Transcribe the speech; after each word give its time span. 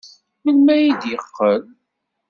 Melmi 0.43 0.71
ay 0.73 0.87
d-yeqqel? 1.01 1.61